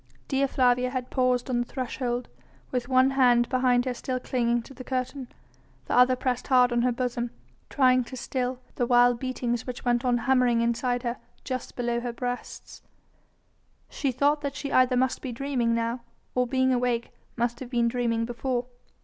Dea 0.27 0.47
Flavia 0.47 0.89
had 0.89 1.11
paused 1.11 1.47
on 1.47 1.59
the 1.59 1.65
threshold, 1.67 2.27
with 2.71 2.87
one 2.89 3.11
hand 3.11 3.47
behind 3.49 3.85
her 3.85 3.93
still 3.93 4.19
clinging 4.19 4.63
to 4.63 4.73
the 4.73 4.83
curtain, 4.83 5.27
the 5.85 5.93
other 5.93 6.15
pressed 6.15 6.47
hard 6.47 6.71
on 6.71 6.81
her 6.81 6.91
bosom, 6.91 7.29
trying 7.69 8.03
to 8.05 8.17
still 8.17 8.57
the 8.77 8.87
wild 8.87 9.19
beatings 9.19 9.67
which 9.67 9.85
went 9.85 10.03
on 10.03 10.17
hammering 10.17 10.61
inside 10.61 11.03
her 11.03 11.17
just 11.43 11.75
below 11.75 11.99
her 11.99 12.13
breasts. 12.13 12.81
She 13.89 14.11
thought 14.11 14.41
that 14.41 14.55
she 14.55 14.71
either 14.71 14.97
must 14.97 15.21
be 15.21 15.31
dreaming 15.31 15.75
now, 15.75 15.99
or 16.33 16.47
being 16.47 16.73
awake, 16.73 17.11
must 17.37 17.59
have 17.59 17.69
been 17.69 17.87
dreaming 17.87 18.25
before. 18.25 18.65